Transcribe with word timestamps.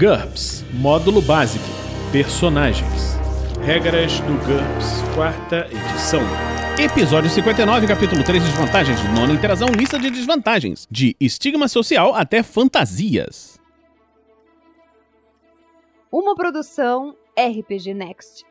GURPS 0.00 0.64
Módulo 0.72 1.20
Básico 1.20 1.62
Personagens 2.10 3.18
Regras 3.60 4.18
do 4.20 4.32
GURPS, 4.46 5.02
quarta 5.14 5.68
edição. 5.70 6.22
Episódio 6.78 7.28
59, 7.28 7.86
capítulo 7.86 8.24
3, 8.24 8.42
Desvantagens. 8.42 8.98
Nona 9.14 9.34
interação, 9.34 9.68
lista 9.68 9.98
de 9.98 10.08
desvantagens. 10.08 10.88
De 10.90 11.14
estigma 11.20 11.68
social 11.68 12.14
até 12.14 12.42
fantasias. 12.42 13.60
Uma 16.10 16.34
produção 16.34 17.14
RPG 17.38 17.92
Next. 17.92 18.46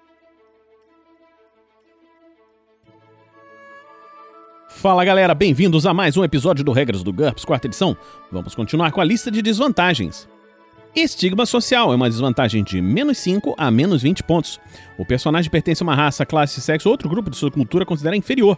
Fala 4.68 5.04
galera, 5.04 5.34
bem-vindos 5.34 5.88
a 5.88 5.95
mais 5.95 6.16
um 6.16 6.23
episódio 6.23 6.63
do 6.63 6.71
Regras 6.71 7.02
do 7.02 7.11
GURPS, 7.11 7.43
quarta 7.43 7.66
edição. 7.66 7.97
Vamos 8.31 8.54
continuar 8.54 8.91
com 8.91 9.02
a 9.02 9.04
lista 9.04 9.31
de 9.31 9.41
desvantagens. 9.41 10.29
Estigma 10.96 11.46
social 11.46 11.94
é 11.94 11.96
uma 11.96 12.10
desvantagem 12.10 12.64
de 12.64 12.82
menos 12.82 13.20
5 13.20 13.54
a 13.57 13.70
menos 13.70 14.02
20 14.02 14.24
pontos. 14.24 14.60
O 14.97 15.06
personagem 15.06 15.50
pertence 15.50 15.84
a 15.84 15.86
uma 15.86 15.93
raça, 15.93 16.25
classe, 16.25 16.60
sexo 16.60 16.89
ou 16.89 16.93
outro 16.93 17.07
grupo 17.07 17.30
de 17.30 17.38
sua 17.38 17.52
cultura 17.52 17.86
considera 17.86 18.16
inferior. 18.16 18.57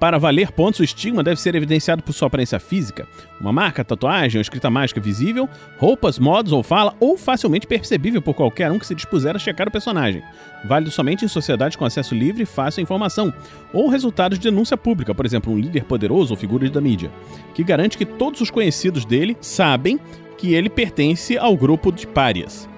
Para 0.00 0.18
valer 0.18 0.52
pontos, 0.52 0.80
o 0.80 0.84
estigma 0.84 1.22
deve 1.22 1.40
ser 1.40 1.54
evidenciado 1.54 2.02
por 2.02 2.12
sua 2.12 2.28
aparência 2.28 2.58
física, 2.58 3.06
uma 3.40 3.52
marca, 3.52 3.84
tatuagem 3.84 4.38
ou 4.38 4.42
escrita 4.42 4.70
mágica 4.70 5.00
visível, 5.00 5.48
roupas, 5.78 6.18
modos 6.18 6.52
ou 6.52 6.62
fala, 6.62 6.94
ou 6.98 7.16
facilmente 7.16 7.66
percebível 7.66 8.20
por 8.20 8.34
qualquer 8.34 8.70
um 8.70 8.78
que 8.78 8.86
se 8.86 8.94
dispuser 8.94 9.36
a 9.36 9.38
checar 9.38 9.68
o 9.68 9.70
personagem. 9.70 10.22
Válido 10.64 10.90
somente 10.90 11.24
em 11.24 11.28
sociedades 11.28 11.76
com 11.76 11.84
acesso 11.84 12.14
livre 12.14 12.42
e 12.42 12.46
fácil 12.46 12.80
à 12.80 12.82
informação, 12.82 13.32
ou 13.72 13.88
resultados 13.88 14.38
de 14.38 14.50
denúncia 14.50 14.76
pública, 14.76 15.14
por 15.14 15.24
exemplo, 15.24 15.52
um 15.52 15.58
líder 15.58 15.84
poderoso 15.84 16.32
ou 16.32 16.38
figura 16.38 16.68
da 16.68 16.80
mídia, 16.80 17.10
que 17.54 17.64
garante 17.64 17.96
que 17.96 18.04
todos 18.04 18.42
os 18.42 18.50
conhecidos 18.50 19.06
dele 19.06 19.36
sabem 19.40 19.98
que 20.36 20.54
ele 20.54 20.68
pertence 20.68 21.36
ao 21.38 21.56
grupo 21.56 21.90
de 21.90 22.06
párias. 22.06 22.68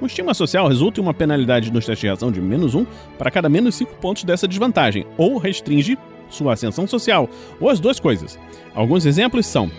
O 0.00 0.06
estigma 0.06 0.32
social 0.32 0.68
resulta 0.68 1.00
em 1.00 1.02
uma 1.02 1.12
penalidade 1.12 1.72
nos 1.72 1.84
testes 1.84 2.00
de 2.00 2.06
reação 2.06 2.30
de 2.30 2.40
menos 2.40 2.74
1 2.74 2.86
para 3.18 3.30
cada 3.30 3.48
menos 3.48 3.74
5 3.74 3.96
pontos 3.96 4.22
dessa 4.22 4.46
desvantagem, 4.46 5.04
ou 5.16 5.38
restringe 5.38 5.98
sua 6.30 6.52
ascensão 6.52 6.86
social, 6.86 7.28
ou 7.60 7.68
as 7.68 7.80
duas 7.80 7.98
coisas. 7.98 8.38
Alguns 8.74 9.04
exemplos 9.06 9.46
são 9.46 9.70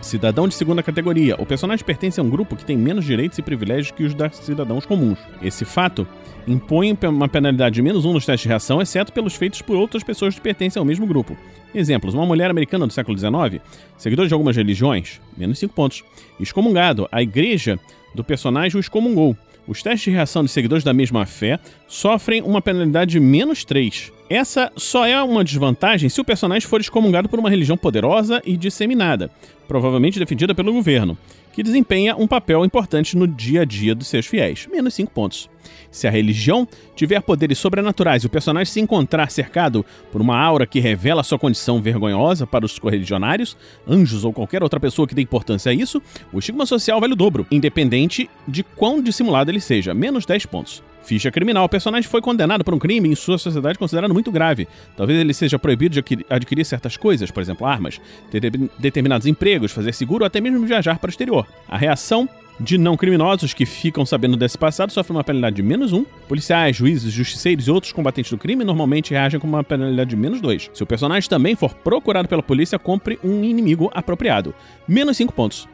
Cidadão 0.00 0.46
de 0.46 0.54
segunda 0.54 0.82
categoria. 0.82 1.34
O 1.38 1.46
personagem 1.46 1.84
pertence 1.84 2.20
a 2.20 2.22
um 2.22 2.30
grupo 2.30 2.54
que 2.54 2.64
tem 2.64 2.76
menos 2.76 3.04
direitos 3.04 3.38
e 3.38 3.42
privilégios 3.42 3.90
que 3.90 4.04
os 4.04 4.14
das 4.14 4.36
cidadãos 4.36 4.86
comuns. 4.86 5.18
Esse 5.42 5.64
fato 5.64 6.06
impõe 6.46 6.96
uma 7.02 7.28
penalidade 7.28 7.74
de 7.74 7.82
menos 7.82 8.04
um 8.04 8.12
nos 8.12 8.24
testes 8.24 8.42
de 8.42 8.48
reação, 8.48 8.80
exceto 8.80 9.12
pelos 9.12 9.34
feitos 9.34 9.62
por 9.62 9.76
outras 9.76 10.04
pessoas 10.04 10.34
que 10.34 10.40
pertencem 10.40 10.78
ao 10.78 10.86
mesmo 10.86 11.06
grupo. 11.06 11.36
Exemplos: 11.74 12.14
uma 12.14 12.24
mulher 12.24 12.50
americana 12.50 12.86
do 12.86 12.92
século 12.92 13.18
XIX, 13.18 13.60
seguidor 13.98 14.28
de 14.28 14.34
algumas 14.34 14.56
religiões, 14.56 15.20
menos 15.36 15.58
5 15.58 15.74
pontos. 15.74 16.04
Excomungado, 16.38 17.08
a 17.10 17.20
igreja 17.20 17.78
do 18.14 18.22
personagem 18.22 18.78
o 18.78 18.80
excomungou. 18.80 19.36
Os 19.66 19.82
testes 19.82 20.04
de 20.04 20.10
reação 20.10 20.44
de 20.44 20.50
seguidores 20.50 20.84
da 20.84 20.92
mesma 20.92 21.26
fé 21.26 21.58
sofrem 21.88 22.40
uma 22.42 22.62
penalidade 22.62 23.12
de 23.12 23.20
menos 23.20 23.64
3. 23.64 24.12
Essa 24.28 24.72
só 24.74 25.06
é 25.06 25.22
uma 25.22 25.44
desvantagem 25.44 26.08
se 26.08 26.20
o 26.20 26.24
personagem 26.24 26.68
for 26.68 26.80
excomungado 26.80 27.28
por 27.28 27.38
uma 27.38 27.48
religião 27.48 27.76
poderosa 27.76 28.42
e 28.44 28.56
disseminada, 28.56 29.30
provavelmente 29.68 30.18
defendida 30.18 30.52
pelo 30.52 30.72
governo, 30.72 31.16
que 31.52 31.62
desempenha 31.62 32.16
um 32.16 32.26
papel 32.26 32.64
importante 32.64 33.16
no 33.16 33.28
dia 33.28 33.62
a 33.62 33.64
dia 33.64 33.94
dos 33.94 34.08
seus 34.08 34.26
fiéis. 34.26 34.66
Menos 34.66 34.94
5 34.94 35.12
pontos. 35.12 35.48
Se 35.92 36.08
a 36.08 36.10
religião 36.10 36.66
tiver 36.96 37.22
poderes 37.22 37.56
sobrenaturais 37.58 38.24
e 38.24 38.26
o 38.26 38.30
personagem 38.30 38.72
se 38.72 38.80
encontrar 38.80 39.30
cercado 39.30 39.86
por 40.10 40.20
uma 40.20 40.36
aura 40.36 40.66
que 40.66 40.80
revela 40.80 41.22
sua 41.22 41.38
condição 41.38 41.80
vergonhosa 41.80 42.48
para 42.48 42.66
os 42.66 42.80
correligionários, 42.80 43.56
anjos 43.86 44.24
ou 44.24 44.32
qualquer 44.32 44.60
outra 44.60 44.80
pessoa 44.80 45.06
que 45.06 45.14
dê 45.14 45.22
importância 45.22 45.70
a 45.70 45.74
isso, 45.74 46.02
o 46.32 46.40
estigma 46.40 46.66
social 46.66 47.00
vale 47.00 47.12
o 47.12 47.16
dobro, 47.16 47.46
independente 47.48 48.28
de 48.46 48.64
quão 48.64 49.00
dissimulado 49.00 49.52
ele 49.52 49.60
seja, 49.60 49.94
menos 49.94 50.26
10 50.26 50.46
pontos. 50.46 50.82
Ficha 51.06 51.30
criminal. 51.30 51.64
O 51.64 51.68
personagem 51.68 52.10
foi 52.10 52.20
condenado 52.20 52.64
por 52.64 52.74
um 52.74 52.80
crime 52.80 53.08
em 53.08 53.14
sua 53.14 53.38
sociedade 53.38 53.78
considerado 53.78 54.12
muito 54.12 54.32
grave. 54.32 54.66
Talvez 54.96 55.16
ele 55.20 55.32
seja 55.32 55.56
proibido 55.56 55.94
de 55.94 56.24
adquirir 56.28 56.64
certas 56.64 56.96
coisas, 56.96 57.30
por 57.30 57.40
exemplo, 57.40 57.64
armas, 57.64 58.00
ter 58.28 58.40
determinados 58.76 59.24
empregos, 59.24 59.70
fazer 59.70 59.92
seguro 59.94 60.24
ou 60.24 60.26
até 60.26 60.40
mesmo 60.40 60.66
viajar 60.66 60.98
para 60.98 61.06
o 61.06 61.10
exterior. 61.10 61.46
A 61.68 61.78
reação 61.78 62.28
de 62.58 62.76
não 62.76 62.96
criminosos 62.96 63.54
que 63.54 63.64
ficam 63.64 64.04
sabendo 64.04 64.36
desse 64.36 64.58
passado 64.58 64.90
sofrem 64.90 65.16
uma 65.16 65.22
penalidade 65.22 65.54
de 65.54 65.62
menos 65.62 65.92
um. 65.92 66.04
Policiais, 66.26 66.74
juízes, 66.74 67.12
justiceiros 67.12 67.68
e 67.68 67.70
outros 67.70 67.92
combatentes 67.92 68.32
do 68.32 68.38
crime 68.38 68.64
normalmente 68.64 69.12
reagem 69.12 69.38
com 69.38 69.46
uma 69.46 69.62
penalidade 69.62 70.10
de 70.10 70.16
menos 70.16 70.40
dois. 70.40 70.68
Se 70.74 70.82
o 70.82 70.86
personagem 70.86 71.30
também 71.30 71.54
for 71.54 71.72
procurado 71.72 72.28
pela 72.28 72.42
polícia, 72.42 72.80
compre 72.80 73.16
um 73.22 73.44
inimigo 73.44 73.92
apropriado. 73.94 74.52
Menos 74.88 75.16
cinco 75.16 75.32
pontos. 75.32 75.68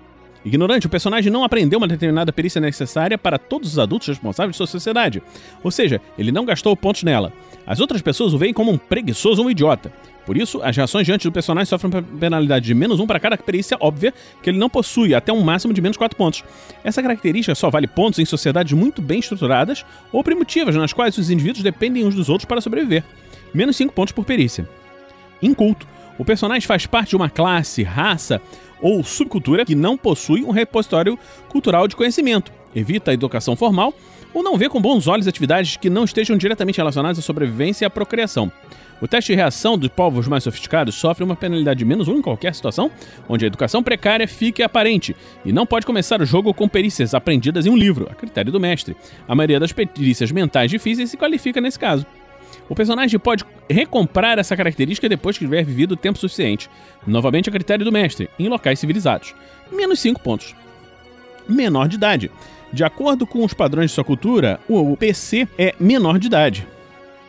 Ignorante, 0.45 0.87
o 0.87 0.91
personagem 0.91 1.31
não 1.31 1.45
aprendeu 1.45 1.79
uma 1.79 1.87
determinada 1.87 2.33
perícia 2.33 2.61
necessária 2.61 3.17
para 3.17 3.39
todos 3.39 3.73
os 3.73 3.79
adultos 3.79 4.09
responsáveis 4.09 4.53
de 4.53 4.57
sua 4.57 4.67
sociedade. 4.67 5.23
Ou 5.63 5.71
seja, 5.71 6.01
ele 6.19 6.33
não 6.33 6.45
gastou 6.45 6.77
pontos 6.77 7.05
nela. 7.05 7.33
As 7.65 7.79
outras 7.79 8.03
pessoas 8.03 8.35
o 8.35 8.39
veem 8.39 8.53
como 8.53 8.73
um 8.73 8.79
preguiçoso 8.79 9.41
ou 9.41 9.47
um 9.47 9.51
idiota. 9.51 9.93
Por 10.27 10.37
isso, 10.37 10.61
as 10.63 10.77
reações 10.77 11.07
diante 11.07 11.25
do 11.25 11.33
personagem 11.33 11.67
sofrem 11.67 12.03
penalidade 12.19 12.65
de 12.65 12.75
menos 12.75 13.01
um 13.01 13.07
para 13.07 13.21
cada 13.21 13.37
perícia 13.37 13.77
óbvia 13.81 14.13
que 14.43 14.51
ele 14.51 14.59
não 14.59 14.69
possui, 14.69 15.15
até 15.15 15.33
um 15.33 15.41
máximo 15.41 15.73
de 15.73 15.81
menos 15.81 15.97
4 15.97 16.17
pontos. 16.17 16.45
Essa 16.85 17.03
característica 17.03 17.55
só 17.55 17.71
vale 17.71 17.87
pontos 17.87 18.19
em 18.19 18.25
sociedades 18.25 18.73
muito 18.73 19.03
bem 19.03 19.19
estruturadas 19.19 19.85
ou 20.13 20.23
primitivas, 20.23 20.77
nas 20.77 20.93
quais 20.93 21.19
os 21.19 21.31
indivíduos 21.31 21.63
dependem 21.63 22.05
uns 22.05 22.15
dos 22.15 22.29
outros 22.29 22.47
para 22.47 22.61
sobreviver. 22.61 23.05
Menos 23.53 23.77
5 23.77 23.93
pontos 23.93 24.13
por 24.13 24.25
perícia. 24.25 24.69
Inculto. 25.41 25.87
O 26.19 26.25
personagem 26.25 26.67
faz 26.67 26.87
parte 26.87 27.11
de 27.11 27.17
uma 27.17 27.31
classe, 27.31 27.83
raça 27.83 28.41
ou 28.81 29.03
subcultura 29.03 29.65
que 29.65 29.75
não 29.75 29.97
possui 29.97 30.43
um 30.43 30.51
repositório 30.51 31.19
cultural 31.49 31.87
de 31.87 31.97
conhecimento, 31.97 32.53
evita 32.75 33.11
a 33.11 33.15
educação 33.15 33.57
formal 33.57 33.95
ou 34.35 34.43
não 34.43 34.57
vê 34.57 34.69
com 34.69 34.81
bons 34.81 35.07
olhos 35.07 35.29
atividades 35.29 35.77
que 35.77 35.91
não 35.91 36.05
estejam 36.05 36.37
diretamente 36.37 36.79
relacionadas 36.79 37.19
à 37.19 37.23
sobrevivência 37.23 37.85
e 37.85 37.87
à 37.87 37.91
procriação. 37.91 38.51
O 39.01 39.09
teste 39.09 39.33
de 39.33 39.37
reação 39.37 39.77
dos 39.77 39.89
povos 39.89 40.29
mais 40.29 40.45
sofisticados 40.45 40.95
sofre 40.95 41.25
uma 41.25 41.35
penalidade 41.35 41.79
de 41.79 41.85
menos 41.85 42.07
um 42.07 42.19
em 42.19 42.23
qualquer 42.23 42.55
situação 42.55 42.91
onde 43.29 43.45
a 43.45 43.49
educação 43.49 43.83
precária 43.83 44.29
fique 44.29 44.63
aparente 44.63 45.15
e 45.45 45.53
não 45.53 45.67
pode 45.67 45.85
começar 45.85 46.23
o 46.23 46.25
jogo 46.25 46.55
com 46.55 46.69
perícias 46.69 47.13
aprendidas 47.13 47.67
em 47.67 47.71
um 47.71 47.77
livro, 47.77 48.09
a 48.11 48.15
critério 48.15 48.53
do 48.53 48.61
mestre. 48.61 48.97
A 49.27 49.35
maioria 49.35 49.59
das 49.59 49.73
perícias 49.73 50.31
mentais 50.31 50.71
difíceis 50.71 51.11
se 51.11 51.17
qualifica 51.17 51.61
nesse 51.61 51.79
caso. 51.79 52.07
O 52.73 52.75
personagem 52.75 53.21
pode 53.21 53.45
recomprar 53.69 54.39
essa 54.39 54.57
característica 54.57 55.07
depois 55.07 55.37
que 55.37 55.45
tiver 55.45 55.63
vivido 55.63 55.95
tempo 55.95 56.19
suficiente, 56.19 56.71
novamente 57.07 57.51
a 57.51 57.53
critério 57.53 57.85
do 57.85 57.93
mestre, 57.93 58.31
em 58.39 58.49
locais 58.49 58.79
civilizados. 58.79 59.35
Menos 59.71 60.01
5 60.01 60.19
pontos. 60.23 60.57
Menor 61.47 61.87
de 61.87 61.97
idade. 61.97 62.31
De 62.73 62.83
acordo 62.83 63.27
com 63.27 63.45
os 63.45 63.53
padrões 63.53 63.91
de 63.91 63.95
sua 63.95 64.05
cultura, 64.05 64.59
o 64.67 64.97
PC 64.97 65.47
é 65.59 65.75
menor 65.79 66.19
de 66.19 66.29
idade. 66.29 66.67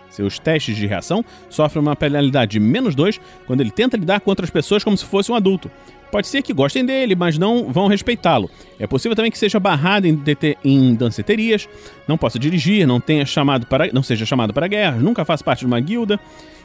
Seus 0.10 0.40
testes 0.40 0.78
de 0.78 0.88
reação 0.88 1.26
sofrem 1.50 1.82
uma 1.82 1.94
penalidade 1.94 2.52
de 2.52 2.60
menos 2.62 2.96
2 2.96 3.20
quando 3.46 3.60
ele 3.60 3.72
tenta 3.72 3.98
lidar 3.98 4.22
com 4.22 4.30
outras 4.30 4.50
pessoas 4.50 4.82
como 4.82 4.98
se 4.98 5.04
fosse 5.04 5.30
um 5.30 5.36
adulto. 5.36 5.70
Pode 6.14 6.28
ser 6.28 6.44
que 6.44 6.54
gostem 6.54 6.86
dele, 6.86 7.16
mas 7.16 7.40
não 7.40 7.74
vão 7.74 7.88
respeitá-lo. 7.88 8.48
É 8.78 8.86
possível 8.86 9.16
também 9.16 9.32
que 9.32 9.38
seja 9.38 9.60
barrado 9.60 10.06
em, 10.06 10.22
em 10.64 10.94
danceterias, 10.94 11.68
não 12.08 12.20
possa 12.20 12.38
dirigir, 12.38 12.86
não 12.86 13.00
tenha 13.00 13.26
chamado 13.26 13.66
para, 13.66 13.92
não 13.92 14.04
seja 14.04 14.24
chamado 14.24 14.54
para 14.54 14.68
guerra, 14.68 14.98
nunca 14.98 15.26
faça 15.26 15.44
parte 15.44 15.62
de 15.62 15.66
uma 15.66 15.80
guilda. 15.80 16.20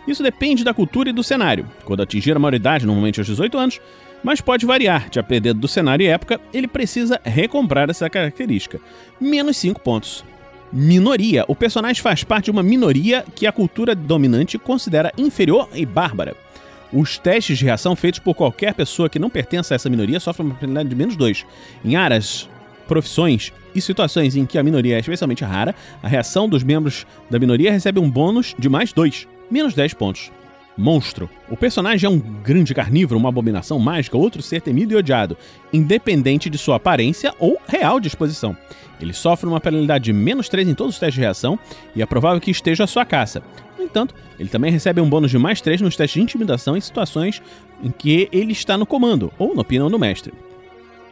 Isso 0.06 0.22
depende 0.22 0.62
da 0.62 0.74
cultura 0.74 1.08
e 1.08 1.14
do 1.14 1.22
cenário. 1.22 1.66
Quando 1.86 2.02
atingir 2.02 2.36
a 2.36 2.38
maioridade, 2.38 2.84
normalmente 2.84 3.20
aos 3.20 3.26
18 3.26 3.56
anos, 3.56 3.80
mas 4.22 4.42
pode 4.42 4.66
variar, 4.66 5.08
de 5.08 5.18
dependendo 5.18 5.60
do 5.60 5.66
cenário 5.66 6.04
e 6.04 6.08
época, 6.08 6.38
ele 6.52 6.68
precisa 6.68 7.18
recomprar 7.24 7.88
essa 7.88 8.10
característica. 8.10 8.78
Menos 9.18 9.56
5 9.56 9.80
pontos. 9.80 10.26
Minoria. 10.70 11.46
O 11.48 11.56
personagem 11.56 12.02
faz 12.02 12.22
parte 12.22 12.44
de 12.44 12.50
uma 12.50 12.62
minoria 12.62 13.24
que 13.34 13.46
a 13.46 13.52
cultura 13.52 13.94
dominante 13.94 14.58
considera 14.58 15.10
inferior 15.16 15.70
e 15.72 15.86
bárbara. 15.86 16.36
Os 16.92 17.18
testes 17.18 17.58
de 17.58 17.64
reação 17.64 17.94
feitos 17.94 18.18
por 18.18 18.34
qualquer 18.34 18.72
pessoa 18.72 19.08
que 19.08 19.18
não 19.18 19.28
pertença 19.28 19.74
a 19.74 19.76
essa 19.76 19.90
minoria 19.90 20.18
sofrem 20.18 20.46
uma 20.46 20.54
penalidade 20.54 20.88
de 20.88 20.94
menos 20.94 21.16
2. 21.16 21.44
Em 21.84 21.96
áreas, 21.96 22.48
profissões 22.86 23.52
e 23.74 23.80
situações 23.80 24.34
em 24.34 24.46
que 24.46 24.58
a 24.58 24.62
minoria 24.62 24.96
é 24.96 25.00
especialmente 25.00 25.44
rara, 25.44 25.74
a 26.02 26.08
reação 26.08 26.48
dos 26.48 26.62
membros 26.62 27.06
da 27.28 27.38
minoria 27.38 27.70
recebe 27.70 28.00
um 28.00 28.10
bônus 28.10 28.54
de 28.58 28.68
mais 28.68 28.92
2, 28.92 29.28
menos 29.50 29.74
10 29.74 29.94
pontos. 29.94 30.32
Monstro. 30.78 31.28
O 31.50 31.56
personagem 31.56 32.06
é 32.06 32.10
um 32.10 32.18
grande 32.18 32.72
carnívoro, 32.72 33.18
uma 33.18 33.28
abominação 33.28 33.80
mágica, 33.80 34.16
outro 34.16 34.40
ser 34.40 34.62
temido 34.62 34.94
e 34.94 34.96
odiado, 34.96 35.36
independente 35.72 36.48
de 36.48 36.56
sua 36.56 36.76
aparência 36.76 37.34
ou 37.38 37.60
real 37.66 37.98
disposição. 37.98 38.56
Ele 39.00 39.12
sofre 39.12 39.48
uma 39.48 39.60
penalidade 39.60 40.04
de 40.04 40.12
menos 40.12 40.48
3 40.48 40.68
em 40.68 40.74
todos 40.74 40.94
os 40.94 41.00
testes 41.00 41.16
de 41.16 41.20
reação 41.20 41.58
e 41.96 42.02
é 42.02 42.06
provável 42.06 42.40
que 42.40 42.50
esteja 42.50 42.84
à 42.84 42.86
sua 42.86 43.04
caça. 43.04 43.42
No 43.78 43.84
entanto, 43.84 44.14
ele 44.38 44.48
também 44.48 44.72
recebe 44.72 45.00
um 45.00 45.08
bônus 45.08 45.30
de 45.30 45.38
mais 45.38 45.60
3 45.60 45.80
nos 45.80 45.96
testes 45.96 46.14
de 46.14 46.22
intimidação 46.22 46.76
em 46.76 46.80
situações 46.80 47.40
em 47.82 47.90
que 47.90 48.28
ele 48.32 48.52
está 48.52 48.76
no 48.76 48.84
comando 48.84 49.32
ou 49.38 49.54
na 49.54 49.62
opinião 49.62 49.88
do 49.88 49.98
mestre. 49.98 50.34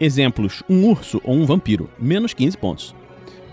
Exemplos: 0.00 0.64
um 0.68 0.84
urso 0.84 1.20
ou 1.24 1.34
um 1.34 1.46
vampiro, 1.46 1.88
menos 1.98 2.34
15 2.34 2.58
pontos. 2.58 2.94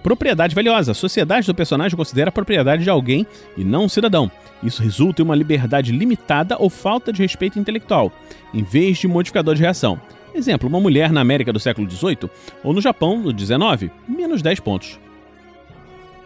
Propriedade 0.01 0.53
valiosa. 0.53 0.91
A 0.91 0.95
sociedade 0.95 1.47
do 1.47 1.55
personagem 1.55 1.95
considera 1.95 2.29
a 2.29 2.31
propriedade 2.31 2.83
de 2.83 2.89
alguém 2.89 3.25
e 3.55 3.63
não 3.63 3.85
um 3.85 3.89
cidadão. 3.89 4.29
Isso 4.61 4.81
resulta 4.81 5.21
em 5.21 5.25
uma 5.25 5.35
liberdade 5.35 5.91
limitada 5.91 6.57
ou 6.59 6.69
falta 6.69 7.13
de 7.13 7.21
respeito 7.21 7.57
intelectual, 7.57 8.11
em 8.53 8.63
vez 8.63 8.97
de 8.97 9.07
modificador 9.07 9.55
de 9.55 9.61
reação. 9.61 10.01
Exemplo, 10.35 10.67
uma 10.67 10.79
mulher 10.79 11.11
na 11.11 11.21
América 11.21 11.53
do 11.53 11.59
século 11.59 11.89
XVIII 11.89 12.29
ou 12.63 12.73
no 12.73 12.81
Japão 12.81 13.21
do 13.21 13.29
XIX, 13.37 13.91
menos 14.07 14.41
10 14.41 14.59
pontos. 14.59 14.99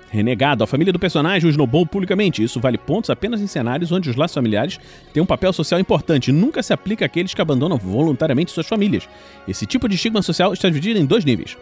Renegado, 0.10 0.64
a 0.64 0.68
família 0.68 0.94
do 0.94 1.00
personagem 1.00 1.48
o 1.48 1.52
esnobou 1.52 1.86
publicamente. 1.86 2.42
Isso 2.42 2.60
vale 2.60 2.78
pontos 2.78 3.10
apenas 3.10 3.42
em 3.42 3.48
cenários 3.48 3.92
onde 3.92 4.10
os 4.10 4.16
laços 4.16 4.36
familiares 4.36 4.80
têm 5.14 5.22
um 5.22 5.26
papel 5.26 5.52
social 5.52 5.80
importante 5.80 6.32
nunca 6.32 6.64
se 6.64 6.74
aplica 6.74 7.06
àqueles 7.06 7.34
que 7.34 7.42
abandonam 7.42 7.78
voluntariamente 7.78 8.52
suas 8.52 8.68
famílias. 8.68 9.08
Esse 9.48 9.66
tipo 9.66 9.88
de 9.90 9.96
estigma 9.96 10.22
social 10.22 10.54
está 10.54 10.70
dividido 10.70 11.00
em 11.00 11.06
dois 11.06 11.26
níveis. 11.26 11.58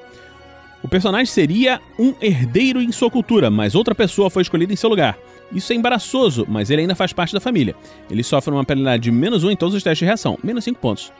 O 0.83 0.87
personagem 0.87 1.25
seria 1.25 1.81
um 1.97 2.13
herdeiro 2.21 2.79
em 2.79 2.91
sua 2.91 3.09
cultura, 3.09 3.49
mas 3.49 3.73
outra 3.73 3.95
pessoa 3.95 4.29
foi 4.29 4.43
escolhida 4.43 4.71
em 4.71 4.75
seu 4.75 4.89
lugar. 4.89 5.17
Isso 5.51 5.73
é 5.73 5.75
embaraçoso, 5.75 6.45
mas 6.47 6.69
ele 6.69 6.81
ainda 6.81 6.93
faz 6.93 7.11
parte 7.11 7.33
da 7.33 7.39
família. 7.39 7.75
Ele 8.09 8.21
sofre 8.21 8.53
uma 8.53 8.63
penalidade 8.63 9.03
de 9.03 9.11
menos 9.11 9.43
um 9.43 9.49
em 9.49 9.55
todos 9.55 9.73
os 9.73 9.81
testes 9.81 9.99
de 9.99 10.05
reação, 10.05 10.37
menos 10.43 10.63
5 10.63 10.79
pontos. 10.79 11.11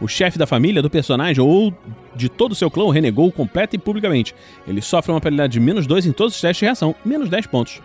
O 0.00 0.08
chefe 0.08 0.38
da 0.38 0.46
família 0.46 0.82
do 0.82 0.90
personagem 0.90 1.42
ou 1.42 1.72
de 2.14 2.28
todo 2.28 2.52
o 2.52 2.54
seu 2.54 2.70
clã 2.70 2.84
o 2.84 2.90
renegou 2.90 3.30
completa 3.30 3.76
e 3.76 3.78
publicamente. 3.78 4.34
Ele 4.66 4.82
sofre 4.82 5.12
uma 5.12 5.20
penalidade 5.20 5.52
de 5.52 5.60
menos 5.60 5.86
2 5.86 6.06
em 6.06 6.12
todos 6.12 6.34
os 6.34 6.40
testes 6.40 6.58
de 6.58 6.64
reação, 6.64 6.94
menos 7.04 7.28
10 7.28 7.46
pontos. 7.46 7.80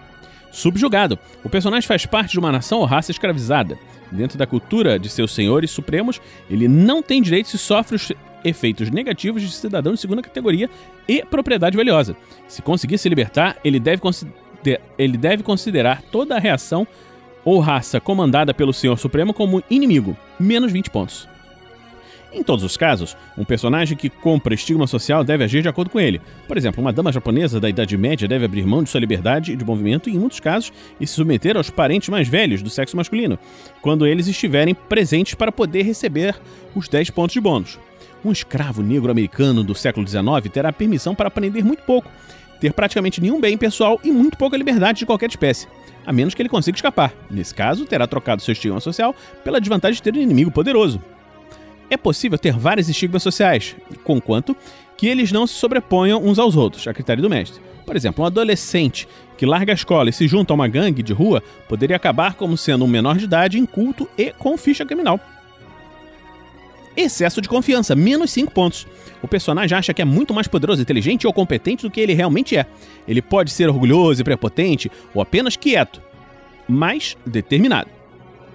Subjugado. 0.52 1.20
O 1.44 1.50
personagem 1.50 1.88
faz 1.88 2.06
parte 2.06 2.32
de 2.32 2.40
uma 2.40 2.52
nação 2.52 2.80
ou 2.80 2.86
raça 2.86 3.12
escravizada. 3.12 3.78
Dentro 4.12 4.38
da 4.38 4.48
cultura 4.48 4.98
de 4.98 5.10
seus 5.10 5.34
senhores 5.34 5.70
supremos, 5.70 6.22
ele 6.50 6.68
não 6.68 7.04
tem 7.04 7.22
direitos 7.22 7.54
e 7.54 7.58
sofre 7.58 7.96
os 7.96 8.12
efeitos 8.44 8.90
negativos 8.90 9.42
de 9.42 9.52
cidadão 9.52 9.94
de 9.94 10.00
segunda 10.00 10.22
categoria 10.22 10.70
e 11.08 11.24
propriedade 11.24 11.76
valiosa. 11.76 12.16
Se 12.48 12.62
conseguir 12.62 12.98
se 12.98 13.10
libertar, 13.10 13.58
ele 13.64 13.80
deve, 13.80 14.02
ele 14.98 15.18
deve 15.18 15.44
considerar 15.44 16.02
toda 16.04 16.36
a 16.36 16.40
reação 16.40 16.88
ou 17.44 17.60
raça 17.60 18.00
comandada 18.00 18.54
pelo 18.54 18.74
Senhor 18.74 18.98
Supremo 18.98 19.34
como 19.34 19.64
inimigo, 19.70 20.18
menos 20.40 20.72
20 20.72 20.90
pontos. 20.90 21.28
Em 22.32 22.44
todos 22.44 22.64
os 22.64 22.76
casos, 22.76 23.16
um 23.38 23.46
personagem 23.46 23.98
que 23.98 24.10
compra 24.10 24.54
estigma 24.54 24.86
social 24.86 25.24
deve 25.24 25.44
agir 25.44 25.62
de 25.62 25.70
acordo 25.70 25.90
com 25.90 26.00
ele. 26.00 26.22
Por 26.48 26.58
exemplo, 26.58 26.82
uma 26.82 26.92
dama 26.92 27.12
japonesa 27.12 27.60
da 27.60 27.70
Idade 27.70 27.98
Média 27.98 28.28
deve 28.28 28.46
abrir 28.46 28.66
mão 28.66 28.84
de 28.84 28.90
sua 28.90 29.00
liberdade 29.00 29.56
de 29.56 29.66
movimento 29.66 30.10
em 30.10 30.20
muitos 30.20 30.40
casos 30.40 30.74
e 31.00 31.08
se 31.08 31.14
submeter 31.14 31.56
aos 31.56 31.70
parentes 31.70 32.10
mais 32.10 32.28
velhos 32.28 32.62
do 32.62 32.70
sexo 32.70 32.98
masculino, 32.98 33.40
quando 33.82 34.06
eles 34.06 34.28
estiverem 34.28 34.76
presentes 34.76 35.36
para 35.36 35.52
poder 35.52 35.84
receber 35.84 36.36
os 36.76 36.88
10 36.90 37.10
pontos 37.12 37.34
de 37.34 37.40
bônus. 37.40 37.80
Um 38.26 38.32
escravo 38.32 38.82
negro 38.82 39.10
americano 39.10 39.64
do 39.64 39.74
século 39.74 40.06
XIX 40.06 40.26
terá 40.52 40.74
permissão 40.74 41.16
para 41.16 41.30
aprender 41.30 41.64
muito 41.64 41.84
pouco, 41.84 42.12
ter 42.60 42.74
praticamente 42.74 43.22
nenhum 43.22 43.40
bem 43.40 43.58
pessoal 43.58 44.00
e 44.04 44.12
muito 44.12 44.38
pouca 44.38 44.58
liberdade 44.58 45.00
de 45.00 45.06
qualquer 45.06 45.30
espécie, 45.30 45.68
a 46.06 46.12
menos 46.12 46.34
que 46.34 46.42
ele 46.42 46.50
consiga 46.50 46.78
escapar. 46.78 47.14
Nesse 47.32 47.56
caso, 47.56 47.86
terá 47.86 48.06
trocado 48.06 48.42
seu 48.42 48.52
estigma 48.52 48.82
social 48.82 49.16
pela 49.44 49.62
desvantagem 49.62 49.96
de 49.96 50.04
ter 50.04 50.14
um 50.14 50.22
inimigo 50.22 50.52
poderoso. 50.52 51.02
É 51.90 51.98
possível 51.98 52.38
ter 52.38 52.54
vários 52.54 52.90
estigmas 52.90 53.24
sociais, 53.24 53.76
conquanto 54.04 54.56
que 54.98 55.08
eles 55.08 55.32
não 55.32 55.46
se 55.46 55.54
sobreponham 55.54 56.24
uns 56.24 56.40
aos 56.40 56.56
outros, 56.56 56.88
a 56.88 56.94
critério 56.94 57.22
do 57.22 57.30
mestre. 57.30 57.62
Por 57.86 57.96
exemplo, 57.96 58.24
um 58.24 58.28
adolescente 58.28 59.08
que 59.38 59.46
larga 59.46 59.72
a 59.72 59.76
escola 59.76 60.10
e 60.10 60.14
se 60.14 60.28
junta 60.28 60.52
a 60.52 60.56
uma 60.56 60.68
gangue 60.68 61.02
de 61.02 61.14
rua 61.14 61.42
poderia 61.70 61.96
acabar 61.96 62.34
como 62.34 62.58
sendo 62.58 62.84
um 62.84 62.88
menor 62.88 63.18
de 63.18 63.26
idade, 63.26 63.60
inculto 63.60 64.10
e 64.18 64.32
com 64.32 64.58
ficha 64.58 64.86
criminal. 64.86 65.20
Excesso 66.98 67.40
de 67.40 67.48
confiança, 67.48 67.96
menos 67.96 68.32
5 68.32 68.52
pontos. 68.52 68.88
O 69.22 69.28
personagem 69.28 69.78
acha 69.78 69.94
que 69.94 70.02
é 70.02 70.06
muito 70.06 70.34
mais 70.34 70.48
poderoso, 70.48 70.82
inteligente 70.82 71.28
ou 71.28 71.32
competente 71.32 71.84
do 71.84 71.92
que 71.92 72.02
ele 72.02 72.14
realmente 72.14 72.58
é. 72.58 72.66
Ele 73.08 73.22
pode 73.22 73.52
ser 73.52 73.70
orgulhoso 73.70 74.20
e 74.20 74.24
prepotente 74.24 74.92
ou 75.14 75.22
apenas 75.22 75.56
quieto, 75.56 76.02
mas 76.68 77.16
determinado. 77.26 77.90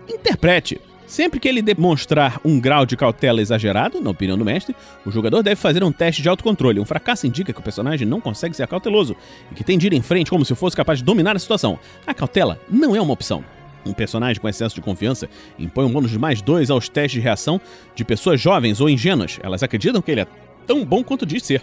Interprete. 0.09 0.81
Sempre 1.13 1.39
que 1.39 1.47
ele 1.47 1.61
demonstrar 1.61 2.41
um 2.43 2.59
grau 2.59 2.87
de 2.87 2.97
cautela 2.97 3.43
exagerado, 3.43 4.01
na 4.01 4.09
opinião 4.09 4.39
do 4.39 4.47
mestre, 4.47 4.75
o 5.05 5.11
jogador 5.11 5.43
deve 5.43 5.57
fazer 5.57 5.85
um 5.85 5.93
teste 5.93 6.23
de 6.23 6.29
autocontrole. 6.31 6.81
Um 6.81 6.87
fracasso 6.87 7.27
indica 7.27 7.53
que 7.53 7.61
o 7.61 7.63
personagem 7.63 8.09
não 8.09 8.19
consegue 8.19 8.57
ser 8.57 8.67
cauteloso 8.67 9.15
e 9.51 9.55
que 9.55 9.63
tem 9.63 9.77
de 9.77 9.89
ir 9.89 9.93
em 9.93 10.01
frente 10.01 10.31
como 10.31 10.43
se 10.43 10.55
fosse 10.55 10.75
capaz 10.75 11.01
de 11.01 11.05
dominar 11.05 11.37
a 11.37 11.39
situação. 11.39 11.79
A 12.07 12.15
cautela 12.15 12.59
não 12.67 12.97
é 12.97 13.01
uma 13.03 13.13
opção. 13.13 13.45
Um 13.85 13.93
personagem 13.93 14.41
com 14.41 14.49
excesso 14.49 14.75
de 14.75 14.81
confiança 14.81 15.29
impõe 15.59 15.85
um 15.85 15.93
bônus 15.93 16.13
de 16.13 16.19
mais 16.19 16.41
dois 16.41 16.71
aos 16.71 16.89
testes 16.89 17.21
de 17.21 17.21
reação 17.21 17.61
de 17.95 18.07
pessoas 18.07 18.41
jovens 18.41 18.81
ou 18.81 18.89
ingênuas. 18.89 19.39
Elas 19.43 19.63
acreditam 19.63 20.01
que 20.01 20.13
ele 20.13 20.23
é 20.23 20.27
tão 20.67 20.83
bom 20.83 21.05
quanto 21.05 21.27
diz 21.27 21.43
ser. 21.43 21.63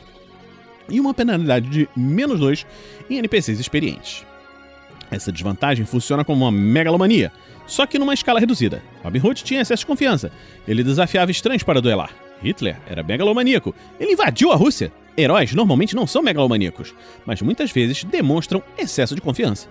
E 0.87 0.99
uma 0.99 1.11
penalidade 1.11 1.67
de 1.69 1.89
menos 1.97 2.39
dois 2.39 2.67
em 3.09 3.17
NPCs 3.17 3.59
experientes. 3.59 4.28
Essa 5.11 5.31
desvantagem 5.31 5.85
funciona 5.85 6.23
como 6.23 6.45
uma 6.45 6.51
megalomania 6.51 7.31
só 7.69 7.85
que 7.85 7.99
numa 7.99 8.15
escala 8.15 8.39
reduzida. 8.39 8.81
Robin 9.03 9.19
Hood 9.19 9.43
tinha 9.43 9.61
excesso 9.61 9.81
de 9.81 9.85
confiança. 9.85 10.31
Ele 10.67 10.83
desafiava 10.83 11.29
estranhos 11.29 11.63
para 11.63 11.79
duelar. 11.79 12.11
Hitler 12.43 12.77
era 12.89 13.03
megalomaníaco. 13.03 13.75
Ele 13.99 14.13
invadiu 14.13 14.51
a 14.51 14.55
Rússia. 14.55 14.91
Heróis 15.15 15.53
normalmente 15.53 15.95
não 15.95 16.07
são 16.07 16.23
megalomaníacos, 16.23 16.95
mas 17.25 17.41
muitas 17.41 17.71
vezes 17.71 18.03
demonstram 18.03 18.63
excesso 18.77 19.13
de 19.13 19.21
confiança. 19.21 19.67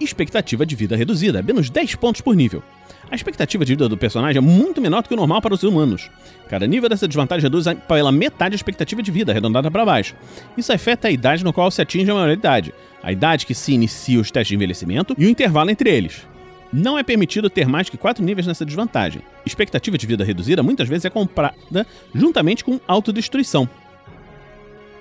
Expectativa 0.00 0.66
de 0.66 0.74
vida 0.74 0.96
reduzida, 0.96 1.42
menos 1.42 1.70
10 1.70 1.94
pontos 1.96 2.20
por 2.20 2.34
nível. 2.34 2.62
A 3.10 3.14
expectativa 3.14 3.64
de 3.64 3.72
vida 3.72 3.88
do 3.88 3.96
personagem 3.96 4.38
é 4.38 4.40
muito 4.40 4.80
menor 4.80 5.02
do 5.02 5.08
que 5.08 5.14
o 5.14 5.16
normal 5.16 5.40
para 5.40 5.54
os 5.54 5.62
humanos. 5.62 6.10
Cada 6.48 6.66
nível 6.66 6.88
dessa 6.88 7.06
desvantagem 7.06 7.42
reduz 7.42 7.66
pela 7.86 8.10
metade 8.10 8.54
a 8.54 8.56
expectativa 8.56 9.02
de 9.02 9.10
vida, 9.10 9.30
arredondada 9.30 9.70
para 9.70 9.84
baixo. 9.84 10.16
Isso 10.56 10.72
afeta 10.72 11.08
a 11.08 11.10
idade 11.10 11.44
no 11.44 11.52
qual 11.52 11.70
se 11.70 11.80
atinge 11.80 12.10
a 12.10 12.14
maioridade, 12.14 12.74
a 13.02 13.12
idade 13.12 13.46
que 13.46 13.54
se 13.54 13.72
inicia 13.72 14.20
os 14.20 14.30
testes 14.30 14.48
de 14.48 14.54
envelhecimento 14.54 15.14
e 15.16 15.26
o 15.26 15.28
intervalo 15.28 15.70
entre 15.70 15.90
eles. 15.90 16.26
Não 16.72 16.98
é 16.98 17.04
permitido 17.04 17.48
ter 17.48 17.68
mais 17.68 17.88
que 17.88 17.96
quatro 17.96 18.24
níveis 18.24 18.48
nessa 18.48 18.64
desvantagem. 18.64 19.22
Expectativa 19.46 19.96
de 19.96 20.06
vida 20.06 20.24
reduzida 20.24 20.62
muitas 20.62 20.88
vezes 20.88 21.04
é 21.04 21.10
comprada 21.10 21.86
juntamente 22.12 22.64
com 22.64 22.80
autodestruição. 22.88 23.68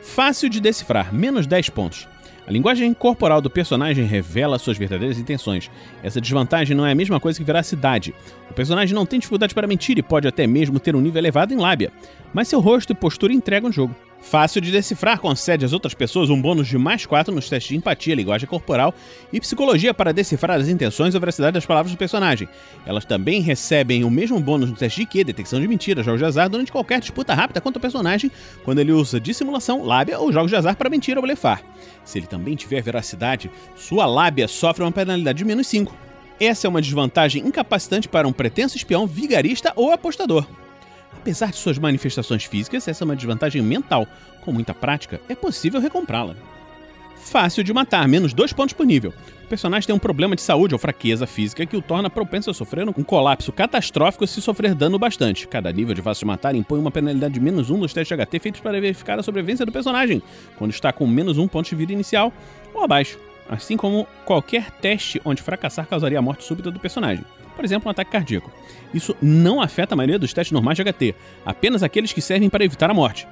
Fácil 0.04 0.50
de 0.50 0.60
decifrar, 0.60 1.12
menos 1.12 1.48
10 1.48 1.70
pontos. 1.70 2.08
A 2.46 2.52
linguagem 2.52 2.94
corporal 2.94 3.40
do 3.40 3.50
personagem 3.50 4.06
revela 4.06 4.60
suas 4.60 4.78
verdadeiras 4.78 5.18
intenções. 5.18 5.72
Essa 6.04 6.20
desvantagem 6.20 6.76
não 6.76 6.86
é 6.86 6.92
a 6.92 6.96
mesma 6.96 7.20
coisa 7.20 7.40
que 7.40 7.46
veracidade. 7.46 8.14
O 8.50 8.54
personagem 8.54 8.94
não 8.94 9.06
tem 9.06 9.20
dificuldade 9.20 9.54
para 9.56 9.68
mentir 9.68 9.98
e 9.98 10.04
pode 10.04 10.28
até 10.28 10.46
mesmo 10.46 10.80
ter 10.80 10.96
um 10.96 11.02
nível 11.02 11.20
elevado 11.20 11.54
em 11.54 11.58
lábia, 11.58 11.92
mas 12.34 12.50
seu 12.50 12.60
rosto 12.60 12.92
e 12.92 12.96
postura 12.96 13.32
entregam 13.32 13.70
o 13.70 13.74
jogo. 13.74 13.96
Fácil 14.24 14.62
de 14.62 14.72
decifrar, 14.72 15.20
concede 15.20 15.66
às 15.66 15.74
outras 15.74 15.94
pessoas 15.94 16.30
um 16.30 16.42
bônus 16.42 16.68
de 16.68 16.78
mais 16.78 17.06
4 17.06 17.36
nos 17.36 17.50
testes 17.50 17.70
de 17.70 17.76
empatia, 17.76 18.16
linguagem 18.16 18.48
corporal 18.48 18.96
e 19.32 19.40
psicologia 19.40 19.94
para 19.94 20.14
decifrar 20.14 20.60
as 20.60 20.70
intenções 20.70 21.14
a 21.14 21.20
veracidade 21.20 21.54
das 21.54 21.66
palavras 21.66 21.92
do 21.92 21.98
personagem. 21.98 22.48
Elas 22.86 23.04
também 23.04 23.42
recebem 23.42 24.04
o 24.04 24.10
mesmo 24.10 24.40
bônus 24.40 24.70
no 24.70 24.76
teste 24.78 25.02
de 25.02 25.06
Q, 25.06 25.26
detecção 25.26 25.60
de 25.60 25.68
mentiras, 25.68 26.06
jogos 26.06 26.20
de 26.20 26.26
azar, 26.26 26.50
durante 26.50 26.72
qualquer 26.72 27.02
disputa 27.02 27.34
rápida 27.34 27.60
contra 27.60 27.78
o 27.78 27.82
personagem, 27.82 28.32
quando 28.64 28.80
ele 28.80 28.94
usa 28.94 29.20
dissimulação, 29.20 29.84
lábia 29.84 30.18
ou 30.18 30.32
jogos 30.32 30.50
de 30.50 30.56
azar 30.56 30.78
para 30.78 30.90
mentir 30.90 31.18
ou 31.18 31.22
blefar. 31.22 31.62
Se 32.06 32.18
ele 32.18 32.26
também 32.26 32.56
tiver 32.56 32.82
veracidade, 32.82 33.52
sua 33.76 34.06
lábia 34.06 34.48
sofre 34.48 34.84
uma 34.84 34.92
penalidade 34.92 35.38
de 35.38 35.46
menos 35.46 35.68
5. 35.68 35.94
Essa 36.40 36.66
é 36.66 36.70
uma 36.70 36.82
desvantagem 36.82 37.46
incapacitante 37.46 38.08
para 38.08 38.28
um 38.28 38.34
pretenso 38.34 38.78
espião, 38.78 39.06
vigarista 39.06 39.74
ou 39.76 39.92
apostador. 39.92 40.48
Apesar 41.24 41.52
de 41.52 41.56
suas 41.56 41.80
manifestações 41.80 42.44
físicas, 42.44 42.86
essa 42.86 43.02
é 43.02 43.06
uma 43.06 43.16
desvantagem 43.16 43.62
mental. 43.62 44.06
Com 44.42 44.52
muita 44.52 44.74
prática, 44.74 45.22
é 45.30 45.34
possível 45.34 45.80
recomprá-la. 45.80 46.36
Fácil 47.16 47.64
de 47.64 47.72
matar, 47.72 48.06
menos 48.10 48.34
dois 48.34 48.52
pontos 48.52 48.74
por 48.74 48.86
nível. 48.86 49.14
O 49.46 49.48
personagem 49.48 49.88
tem 49.88 49.96
um 49.96 50.00
problema 50.00 50.36
de 50.36 50.42
saúde 50.42 50.76
ou 50.76 50.80
fraqueza 50.80 51.26
física 51.26 51.66
que 51.66 51.78
o 51.78 51.82
torna 51.82 52.10
propenso 52.10 52.50
a 52.50 52.54
sofrer 52.54 52.90
um 52.90 52.92
colapso 52.92 53.54
catastrófico 53.54 54.28
se 54.28 54.42
sofrer 54.42 54.76
dano 54.76 55.00
bastante. 55.00 55.48
Cada 55.48 55.72
nível 55.72 55.96
de 55.96 56.02
fácil 56.02 56.26
de 56.26 56.28
matar 56.28 56.56
impõe 56.56 56.78
uma 56.78 56.92
penalidade 56.92 57.36
de 57.36 57.40
menos 57.40 57.70
um 57.70 57.78
nos 57.78 57.94
testes 57.94 58.18
HT 58.18 58.40
feitos 58.40 58.60
para 58.60 58.82
verificar 58.82 59.18
a 59.18 59.24
sobrevivência 59.24 59.66
do 59.66 59.72
personagem, 59.72 60.22
quando 60.58 60.72
está 60.72 60.92
com 60.92 61.08
menos 61.08 61.38
um 61.38 61.48
ponto 61.48 61.70
de 61.70 61.76
vida 61.76 61.94
inicial 61.94 62.34
ou 62.74 62.84
abaixo, 62.84 63.18
assim 63.50 63.78
como 63.78 64.06
qualquer 64.26 64.70
teste 64.72 65.22
onde 65.24 65.42
fracassar 65.42 65.88
causaria 65.88 66.20
a 66.20 66.22
morte 66.22 66.44
súbita 66.44 66.70
do 66.70 66.82
personagem 66.82 67.24
por 67.54 67.64
exemplo, 67.64 67.88
um 67.88 67.92
ataque 67.92 68.12
cardíaco. 68.12 68.52
Isso 68.94 69.16
não 69.22 69.62
afeta 69.62 69.96
a 69.96 69.98
maioria 69.98 70.20
dos 70.20 70.34
testes 70.34 70.52
normais 70.52 70.78
de 70.78 70.84
HT, 70.84 71.16
apenas 71.46 71.84
aqueles 71.84 72.12
que 72.12 72.22
servem 72.22 72.50
para 72.50 72.66
evitar 72.66 72.90
a 72.90 72.94
morte. 72.94 73.28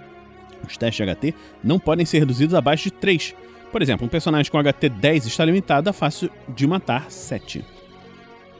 Os 0.68 0.78
testes 0.78 1.06
de 1.06 1.14
HT 1.14 1.36
não 1.64 1.80
podem 1.80 2.06
ser 2.06 2.20
reduzidos 2.20 2.56
abaixo 2.56 2.86
de 2.86 2.92
3. 2.92 3.36
Por 3.72 3.82
exemplo, 3.82 4.06
um 4.06 4.10
personagem 4.10 4.52
com 4.52 4.62
HT 4.62 4.90
10 4.90 5.26
está 5.26 5.46
limitado 5.46 5.90
a 5.90 5.94
fácil 5.94 6.30
de 6.50 6.68
matar 6.68 7.10
7. 7.10 7.64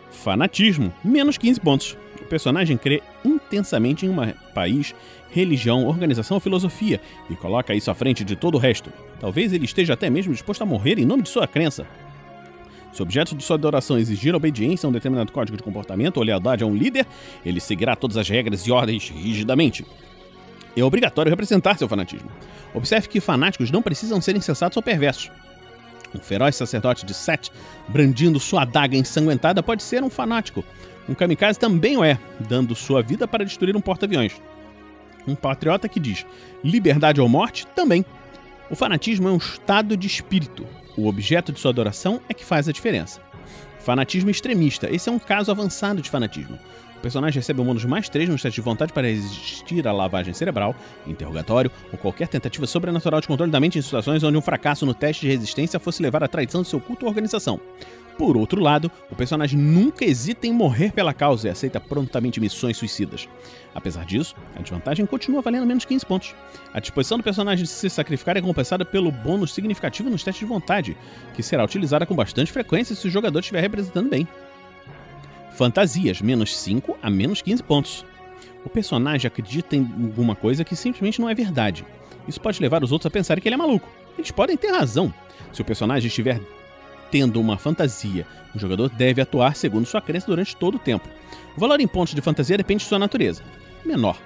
Fanatismo, 0.10 0.94
menos 1.04 1.38
15 1.38 1.60
pontos. 1.60 1.98
O 2.22 2.26
personagem 2.26 2.78
crê 2.78 3.02
intensamente 3.26 4.06
em 4.06 4.10
um 4.10 4.16
país, 4.54 4.96
religião, 5.32 5.86
organização 5.86 6.36
ou 6.36 6.42
filosofia 6.42 7.02
e 7.30 7.36
coloca 7.36 7.74
isso 7.74 7.92
à 7.92 7.94
frente 7.94 8.24
de 8.24 8.36
todo 8.36 8.56
o 8.56 8.58
resto. 8.58 8.92
Talvez 9.20 9.52
ele 9.52 9.66
esteja 9.66 9.94
até 9.94 10.10
mesmo 10.10 10.34
disposto 10.34 10.62
a 10.62 10.66
morrer 10.66 10.98
em 11.00 11.06
nome 11.06 11.24
de 11.24 11.30
sua 11.30 11.48
crença. 11.48 11.86
Se 12.94 13.02
o 13.02 13.04
objeto 13.04 13.36
de 13.36 13.44
sua 13.44 13.56
adoração 13.56 13.98
exigir 13.98 14.36
obediência 14.36 14.86
a 14.86 14.90
um 14.90 14.92
determinado 14.92 15.32
código 15.32 15.58
de 15.58 15.64
comportamento 15.64 16.18
ou 16.18 16.24
lealdade 16.24 16.64
a 16.64 16.68
um 16.68 16.76
líder, 16.76 17.06
ele 17.46 17.60
seguirá 17.60 17.96
todas 17.96 18.18
as 18.18 18.28
regras 18.28 18.68
e 18.68 18.72
ordens 18.72 19.10
rigidamente. 19.10 19.86
É 20.76 20.84
obrigatório 20.84 21.30
representar 21.30 21.78
seu 21.78 21.88
fanatismo. 21.88 22.30
Observe 22.74 23.08
que 23.08 23.20
fanáticos 23.20 23.72
não 23.72 23.82
precisam 23.82 24.22
ser 24.22 24.36
insensatos 24.36 24.78
ou 24.78 24.84
perversos. 24.84 25.30
Um 26.14 26.20
feroz 26.20 26.56
sacerdote 26.56 27.06
de 27.06 27.14
Set, 27.14 27.52
brandindo 27.88 28.40
sua 28.40 28.64
adaga 28.64 28.98
ensanguentada, 28.98 29.64
pode 29.64 29.84
ser 29.84 30.04
um 30.04 30.10
fanático. 30.10 30.64
Um 31.08 31.14
kamikaze 31.14 31.58
também 31.58 31.98
o 31.98 32.04
é, 32.04 32.20
dando 32.40 32.76
sua 32.76 33.02
vida 33.02 33.28
para 33.28 33.46
destruir 33.46 33.76
um 33.76 33.82
porta-aviões. 33.82 34.34
Um 35.28 35.36
patriota 35.36 35.88
que 35.88 36.00
diz 36.00 36.26
liberdade 36.64 37.22
ou 37.22 37.30
morte 37.30 37.66
também. 37.68 38.06
O 38.70 38.76
fanatismo 38.76 39.28
é 39.28 39.32
um 39.32 39.38
estado 39.38 39.96
de 39.96 40.08
espírito. 40.08 40.66
O 40.98 41.08
objeto 41.08 41.52
de 41.52 41.60
sua 41.60 41.72
adoração 41.72 42.22
é 42.28 42.34
que 42.34 42.46
faz 42.46 42.68
a 42.68 42.72
diferença. 42.72 43.22
Fanatismo 43.80 44.30
extremista. 44.30 44.90
Esse 44.94 45.10
é 45.10 45.12
um 45.12 45.20
caso 45.20 45.50
avançado 45.50 46.02
de 46.02 46.10
fanatismo. 46.10 46.60
O 47.02 47.10
personagem 47.12 47.40
recebe 47.40 47.60
o 47.60 47.64
bônus 47.64 47.84
mais 47.84 48.08
3 48.08 48.30
no 48.30 48.36
teste 48.36 48.52
de 48.52 48.62
vontade 48.62 48.94
para 48.94 49.08
resistir 49.08 49.88
à 49.88 49.92
lavagem 49.92 50.36
cerebral, 50.36 50.76
interrogatório 51.08 51.72
ou 51.92 51.98
qualquer 51.98 52.28
tentativa 52.28 52.68
sobrenatural 52.68 53.20
de 53.20 53.28
controle 53.28 53.52
da 53.52 53.60
mente 53.60 53.80
em 53.80 53.82
situações 53.82 54.22
onde 54.22 54.38
um 54.38 54.42
fracasso 54.42 54.86
no 54.86 54.94
teste 54.94 55.22
de 55.22 55.32
resistência 55.32 55.80
fosse 55.80 56.00
levar 56.00 56.24
à 56.24 56.28
traição 56.28 56.62
de 56.62 56.68
seu 56.68 56.80
culto 56.80 57.06
ou 57.06 57.10
organização. 57.10 57.60
Por 58.20 58.38
outro 58.38 58.62
lado, 58.62 58.92
o 59.10 59.16
personagem 59.16 59.60
nunca 59.60 60.06
hesita 60.06 60.46
em 60.46 60.54
morrer 60.54 60.92
pela 60.92 61.12
causa 61.12 61.48
e 61.48 61.50
aceita 61.50 61.80
prontamente 61.80 62.40
missões 62.40 62.78
suicidas. 62.78 63.28
Apesar 63.74 64.06
disso, 64.06 64.36
a 64.56 64.62
desvantagem 64.62 65.08
continua 65.08 65.42
valendo 65.42 65.66
menos 65.66 65.86
15 65.86 66.06
pontos. 66.06 66.36
A 66.72 66.80
disposição 66.80 67.18
do 67.18 67.24
personagem 67.24 67.64
de 67.64 67.72
se 67.72 67.90
sacrificar 67.90 68.38
é 68.38 68.42
compensada 68.42 68.86
pelo 68.86 69.12
bônus 69.12 69.56
significativo 69.56 70.08
nos 70.08 70.24
testes 70.24 70.42
de 70.42 70.46
vontade, 70.46 70.96
que 71.34 71.42
será 71.42 71.64
utilizada 71.64 72.06
com 72.06 72.14
bastante 72.14 72.52
frequência 72.52 72.96
se 72.96 73.08
o 73.08 73.10
jogador 73.10 73.40
estiver 73.40 73.62
representando 73.62 74.08
bem. 74.08 74.28
Fantasias, 75.52 76.22
menos 76.22 76.56
5 76.58 76.98
a 77.02 77.10
menos 77.10 77.42
15 77.42 77.64
pontos. 77.64 78.06
O 78.64 78.70
personagem 78.70 79.28
acredita 79.28 79.76
em 79.76 79.82
alguma 79.82 80.36
coisa 80.36 80.64
que 80.64 80.76
simplesmente 80.76 81.20
não 81.20 81.30
é 81.30 81.36
verdade. 81.36 81.86
Isso 82.28 82.40
pode 82.40 82.62
levar 82.62 82.84
os 82.84 82.92
outros 82.92 83.08
a 83.08 83.12
pensarem 83.12 83.42
que 83.42 83.48
ele 83.48 83.56
é 83.56 83.58
maluco. 83.58 83.90
Eles 84.18 84.32
podem 84.32 84.56
ter 84.56 84.72
razão. 84.72 85.14
Se 85.52 85.62
o 85.62 85.66
personagem 85.66 86.08
estiver 86.08 86.40
tendo 87.10 87.42
uma 87.42 87.58
fantasia, 87.58 88.26
o 88.56 88.60
jogador 88.60 88.90
deve 88.90 89.22
atuar 89.22 89.56
segundo 89.56 89.86
sua 89.86 90.02
crença 90.02 90.28
durante 90.28 90.56
todo 90.56 90.76
o 90.76 90.80
tempo. 90.80 91.08
O 91.56 91.60
valor 91.60 91.80
em 91.82 91.88
pontos 91.88 92.14
de 92.14 92.22
fantasia 92.22 92.58
depende 92.58 92.84
de 92.84 92.90
sua 92.90 93.00
natureza. 93.00 93.44
Menor. 93.84 94.18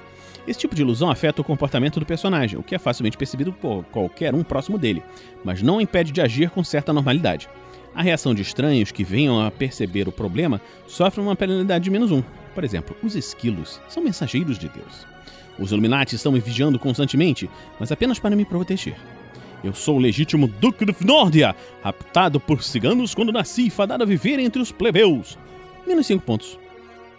Esse 0.48 0.60
tipo 0.60 0.76
de 0.76 0.84
ilusão 0.84 1.10
afeta 1.10 1.42
o 1.42 1.46
comportamento 1.46 2.00
do 2.00 2.06
personagem, 2.06 2.60
o 2.60 2.64
que 2.64 2.76
é 2.76 2.80
facilmente 2.80 3.18
percebido 3.18 3.52
por 3.52 3.84
qualquer 3.86 4.36
um 4.36 4.44
próximo 4.44 4.78
dele, 4.78 5.02
mas 5.44 5.62
não 5.64 5.82
impede 5.82 6.12
de 6.12 6.22
agir 6.22 6.52
com 6.52 6.64
certa 6.64 6.94
normalidade. 6.94 7.50
A 7.96 8.02
reação 8.02 8.36
de 8.36 8.42
estranhos 8.42 8.92
que 8.92 9.06
venham 9.06 9.40
a 9.40 9.50
perceber 9.50 10.06
o 10.08 10.12
problema 10.12 10.60
sofre 10.86 11.22
uma 11.22 11.36
penalidade 11.36 11.86
de 11.86 11.90
menos 11.90 12.12
um. 12.12 12.22
Por 12.54 12.64
exemplo, 12.66 12.96
os 13.02 13.16
esquilos 13.16 13.80
são 13.88 14.04
mensageiros 14.04 14.60
de 14.60 14.68
Deus. 14.68 15.08
Os 15.58 15.72
Illuminati 15.72 16.16
estão 16.16 16.34
me 16.34 16.42
vigiando 16.42 16.78
constantemente, 16.78 17.50
mas 17.80 17.94
apenas 17.94 18.20
para 18.20 18.36
me 18.36 18.44
proteger. 18.44 18.98
Eu 19.64 19.74
sou 19.74 19.96
o 19.96 20.00
legítimo 20.00 20.46
Duque 20.48 20.86
de 20.86 20.94
Nordia, 21.06 21.56
raptado 21.82 22.38
por 22.38 22.62
ciganos 22.62 23.16
quando 23.16 23.32
nasci 23.32 23.68
e 23.68 23.70
fadado 23.70 24.04
a 24.04 24.06
viver 24.06 24.40
entre 24.40 24.62
os 24.62 24.74
plebeus. 24.74 25.38
Menos 25.88 26.06
5 26.06 26.22
pontos. 26.22 26.60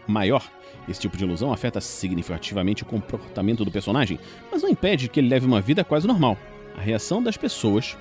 Maior. 0.06 0.44
Esse 0.86 1.00
tipo 1.00 1.16
de 1.16 1.24
ilusão 1.24 1.52
afeta 1.52 1.80
significativamente 1.80 2.82
o 2.82 2.86
comportamento 2.86 3.64
do 3.64 3.70
personagem, 3.70 4.20
mas 4.52 4.62
não 4.62 4.68
impede 4.68 5.08
que 5.08 5.18
ele 5.18 5.28
leve 5.28 5.46
uma 5.46 5.60
vida 5.60 5.82
quase 5.82 6.06
normal. 6.06 6.36
A 6.76 6.80
reação 6.82 7.22
das 7.22 7.38
pessoas 7.38 7.96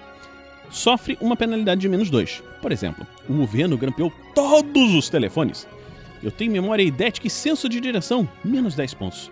sofre 0.70 1.18
uma 1.22 1.36
penalidade 1.36 1.82
de 1.82 1.90
menos 1.90 2.10
2. 2.10 2.44
Por 2.62 2.72
exemplo, 2.72 3.06
o 3.30 3.34
governo 3.34 3.78
grampeou 3.78 4.12
todos 4.34 4.94
os 4.94 5.10
telefones. 5.10 5.68
Eu 6.24 6.32
tenho 6.32 6.52
memória 6.52 6.84
idética 6.84 7.28
e 7.28 7.30
senso 7.30 7.70
de 7.70 7.80
direção, 7.80 8.28
menos 8.44 8.76
10 8.76 8.94
pontos. 8.96 9.32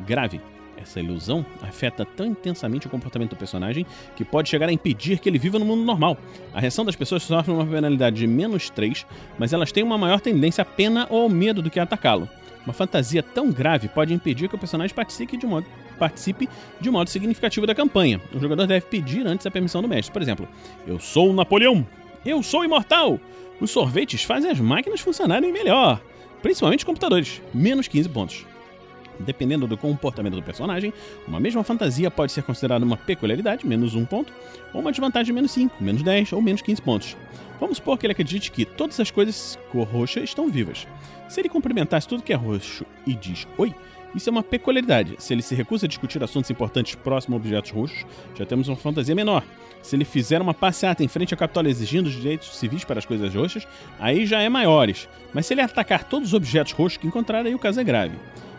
Grave. 0.00 0.40
Essa 0.76 0.98
ilusão 0.98 1.46
afeta 1.62 2.04
tão 2.04 2.26
intensamente 2.26 2.88
o 2.88 2.90
comportamento 2.90 3.30
do 3.30 3.36
personagem 3.36 3.86
que 4.16 4.24
pode 4.24 4.48
chegar 4.48 4.68
a 4.68 4.72
impedir 4.72 5.20
que 5.20 5.28
ele 5.28 5.38
viva 5.38 5.58
no 5.58 5.64
mundo 5.64 5.84
normal. 5.84 6.16
A 6.52 6.58
reação 6.58 6.84
das 6.84 6.96
pessoas 6.96 7.22
sofre 7.22 7.52
uma 7.52 7.64
penalidade 7.64 8.16
de 8.16 8.26
menos 8.26 8.68
3, 8.68 9.06
mas 9.38 9.52
elas 9.52 9.70
têm 9.70 9.84
uma 9.84 9.96
maior 9.96 10.20
tendência 10.20 10.62
à 10.62 10.64
pena 10.64 11.06
ou 11.08 11.22
ao 11.22 11.28
medo 11.28 11.62
do 11.62 11.70
que 11.70 11.78
a 11.78 11.84
atacá-lo. 11.84 12.28
Uma 12.64 12.72
fantasia 12.72 13.22
tão 13.22 13.50
grave 13.50 13.88
pode 13.88 14.12
impedir 14.12 14.48
que 14.48 14.56
o 14.56 14.58
personagem 14.58 14.94
participe 14.94 15.36
de 15.36 15.46
modo 15.46 15.66
participe 16.02 16.48
de 16.80 16.90
modo 16.90 17.08
significativo 17.08 17.64
da 17.64 17.76
campanha. 17.76 18.20
O 18.34 18.40
jogador 18.40 18.66
deve 18.66 18.86
pedir 18.86 19.24
antes 19.24 19.46
a 19.46 19.50
permissão 19.52 19.80
do 19.80 19.86
mestre. 19.86 20.12
Por 20.12 20.20
exemplo, 20.20 20.48
eu 20.84 20.98
sou 20.98 21.30
o 21.30 21.32
Napoleão. 21.32 21.86
Eu 22.26 22.42
sou 22.42 22.64
imortal. 22.64 23.20
Os 23.60 23.70
sorvetes 23.70 24.24
fazem 24.24 24.50
as 24.50 24.58
máquinas 24.58 25.00
funcionarem 25.00 25.52
melhor, 25.52 26.02
principalmente 26.42 26.80
os 26.80 26.84
computadores. 26.84 27.40
Menos 27.54 27.86
15 27.86 28.08
pontos. 28.08 28.46
Dependendo 29.20 29.68
do 29.68 29.76
comportamento 29.76 30.34
do 30.34 30.42
personagem, 30.42 30.92
uma 31.28 31.38
mesma 31.38 31.62
fantasia 31.62 32.10
pode 32.10 32.32
ser 32.32 32.42
considerada 32.42 32.84
uma 32.84 32.96
peculiaridade, 32.96 33.64
menos 33.64 33.94
1 33.94 34.04
ponto, 34.06 34.32
ou 34.74 34.80
uma 34.80 34.90
desvantagem, 34.90 35.32
menos 35.32 35.52
5, 35.52 35.76
menos 35.80 36.02
10 36.02 36.32
ou 36.32 36.42
menos 36.42 36.62
15 36.62 36.82
pontos. 36.82 37.16
Vamos 37.60 37.76
supor 37.76 37.96
que 37.96 38.06
ele 38.06 38.12
acredite 38.12 38.50
que 38.50 38.64
todas 38.64 38.98
as 38.98 39.12
coisas 39.12 39.56
cor 39.70 39.86
roxa 39.86 40.18
estão 40.18 40.50
vivas. 40.50 40.84
Se 41.28 41.40
ele 41.40 41.48
cumprimentasse 41.48 42.08
tudo 42.08 42.24
que 42.24 42.32
é 42.32 42.36
roxo 42.36 42.84
e 43.06 43.14
diz 43.14 43.46
oi, 43.56 43.72
isso 44.14 44.28
é 44.28 44.32
uma 44.32 44.42
peculiaridade. 44.42 45.16
Se 45.18 45.32
ele 45.32 45.42
se 45.42 45.54
recusa 45.54 45.86
a 45.86 45.88
discutir 45.88 46.22
assuntos 46.22 46.50
importantes 46.50 46.94
próximo 46.94 47.34
a 47.34 47.38
objetos 47.38 47.70
roxos, 47.70 48.04
já 48.34 48.44
temos 48.44 48.68
uma 48.68 48.76
fantasia 48.76 49.14
menor. 49.14 49.42
Se 49.82 49.96
ele 49.96 50.04
fizer 50.04 50.40
uma 50.40 50.54
passeata 50.54 51.02
em 51.02 51.08
frente 51.08 51.34
ao 51.34 51.38
Capitólio 51.38 51.70
exigindo 51.70 52.06
os 52.06 52.12
direitos 52.12 52.56
civis 52.56 52.84
para 52.84 52.98
as 52.98 53.06
coisas 53.06 53.34
roxas, 53.34 53.66
aí 53.98 54.26
já 54.26 54.40
é 54.40 54.48
maiores. 54.48 55.08
Mas 55.34 55.46
se 55.46 55.54
ele 55.54 55.60
atacar 55.60 56.04
todos 56.04 56.28
os 56.28 56.34
objetos 56.34 56.72
roxos 56.72 56.98
que 56.98 57.06
encontrar, 57.06 57.44
aí 57.44 57.54
o 57.54 57.58
caso 57.58 57.80
é 57.80 57.84
grave. 57.84 58.16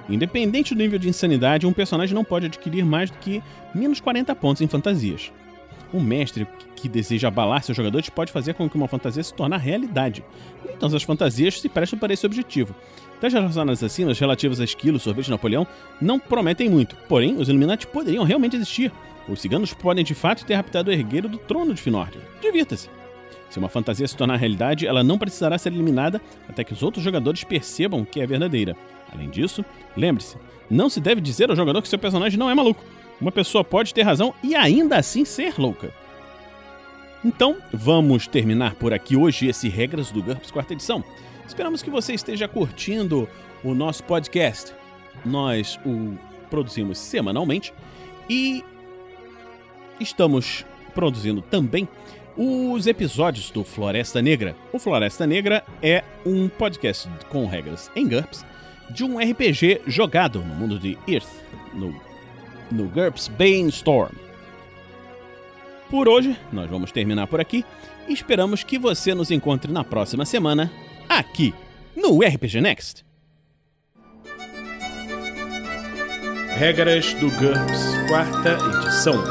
Independente 0.09 0.75
do 0.75 0.81
nível 0.81 0.99
de 0.99 1.07
insanidade, 1.07 1.65
um 1.65 1.71
personagem 1.71 2.13
não 2.13 2.25
pode 2.25 2.47
adquirir 2.47 2.83
mais 2.83 3.09
do 3.09 3.17
que 3.19 3.41
menos 3.73 4.01
40 4.01 4.35
pontos 4.35 4.61
em 4.61 4.67
fantasias. 4.67 5.31
Um 5.93 6.01
mestre 6.01 6.47
que 6.75 6.89
deseja 6.89 7.29
abalar 7.29 7.63
seus 7.63 7.77
jogadores 7.77 8.09
pode 8.09 8.31
fazer 8.31 8.55
com 8.55 8.69
que 8.69 8.75
uma 8.75 8.87
fantasia 8.87 9.23
se 9.23 9.33
torne 9.33 9.55
realidade. 9.57 10.23
Então, 10.75 10.93
as 10.93 11.03
fantasias 11.03 11.61
se 11.61 11.69
prestam 11.69 11.99
para 11.99 12.11
esse 12.11 12.25
objetivo. 12.25 12.75
Das 13.23 13.31
relações 13.31 13.81
acima, 13.81 14.11
relativas 14.11 14.59
a 14.59 14.65
esquilo, 14.65 14.99
sorvete 14.99 15.31
Napoleão, 15.31 15.65
não 16.01 16.19
prometem 16.19 16.69
muito, 16.69 16.97
porém, 17.07 17.37
os 17.37 17.47
Illuminati 17.47 17.87
poderiam 17.87 18.25
realmente 18.25 18.57
existir. 18.57 18.91
Os 19.29 19.39
ciganos 19.39 19.73
podem 19.73 20.03
de 20.03 20.13
fato 20.13 20.45
ter 20.45 20.55
raptado 20.55 20.91
o 20.91 20.93
herdeiro 20.93 21.29
do 21.29 21.37
trono 21.37 21.73
de 21.73 21.81
Finórdia. 21.81 22.19
Divirta-se! 22.41 22.89
Se 23.49 23.57
uma 23.57 23.69
fantasia 23.69 24.05
se 24.05 24.17
tornar 24.17 24.35
realidade, 24.35 24.85
ela 24.85 25.05
não 25.05 25.17
precisará 25.17 25.57
ser 25.57 25.71
eliminada 25.71 26.21
até 26.49 26.65
que 26.65 26.73
os 26.73 26.83
outros 26.83 27.01
jogadores 27.01 27.45
percebam 27.45 28.03
que 28.03 28.19
é 28.19 28.27
verdadeira. 28.27 28.75
Além 29.13 29.29
disso, 29.29 29.63
lembre-se, 29.95 30.35
não 30.69 30.89
se 30.89 30.99
deve 30.99 31.21
dizer 31.21 31.49
ao 31.49 31.55
jogador 31.55 31.81
que 31.81 31.87
seu 31.87 31.97
personagem 31.97 32.37
não 32.37 32.49
é 32.49 32.53
maluco. 32.53 32.83
Uma 33.21 33.31
pessoa 33.31 33.63
pode 33.63 33.93
ter 33.93 34.01
razão 34.01 34.33
e 34.43 34.53
ainda 34.53 34.97
assim 34.97 35.23
ser 35.23 35.53
louca. 35.57 35.93
Então, 37.25 37.55
vamos 37.71 38.27
terminar 38.27 38.75
por 38.75 38.93
aqui 38.93 39.15
hoje 39.15 39.47
esse 39.47 39.69
Regras 39.69 40.11
do 40.11 40.21
GURPS 40.21 40.51
quarta 40.51 40.73
edição. 40.73 41.01
Esperamos 41.47 41.81
que 41.81 41.89
você 41.89 42.13
esteja 42.13 42.49
curtindo 42.49 43.29
o 43.63 43.73
nosso 43.73 44.03
podcast. 44.03 44.73
Nós 45.25 45.79
o 45.85 46.17
produzimos 46.49 46.97
semanalmente 46.97 47.73
e 48.29 48.63
estamos 49.99 50.65
produzindo 50.93 51.41
também 51.41 51.87
os 52.35 52.87
episódios 52.87 53.49
do 53.51 53.63
Floresta 53.63 54.21
Negra. 54.21 54.55
O 54.73 54.77
Floresta 54.77 55.25
Negra 55.25 55.63
é 55.81 56.03
um 56.25 56.49
podcast 56.49 57.09
com 57.29 57.45
regras 57.45 57.89
em 57.95 58.07
GURPS 58.07 58.45
de 58.89 59.05
um 59.05 59.17
RPG 59.17 59.81
jogado 59.87 60.39
no 60.39 60.55
mundo 60.55 60.77
de 60.77 60.97
Earth, 61.07 61.29
no, 61.73 61.95
no 62.69 62.89
GURPS 62.89 63.29
Bainstorm. 63.29 64.22
Por 65.93 66.09
hoje, 66.09 66.35
nós 66.51 66.67
vamos 66.67 66.91
terminar 66.91 67.27
por 67.27 67.39
aqui 67.39 67.63
e 68.07 68.13
esperamos 68.13 68.63
que 68.63 68.79
você 68.79 69.13
nos 69.13 69.29
encontre 69.29 69.71
na 69.71 69.83
próxima 69.83 70.25
semana, 70.25 70.71
aqui 71.07 71.53
no 71.95 72.19
RPG 72.19 72.61
Next. 72.61 73.05
Regras 76.57 77.13
do 77.13 77.29
GURPS, 77.29 78.07
quarta 78.07 78.57
edição. 78.79 79.23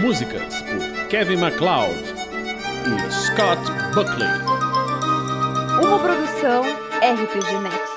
Músicas 0.00 0.62
por 0.62 1.08
Kevin 1.08 1.36
MacLeod 1.36 2.02
e 2.86 3.12
Scott 3.12 3.60
Buckley. 3.94 4.30
Uma 5.84 5.98
produção 5.98 6.62
RPG 7.02 7.58
Next. 7.64 7.89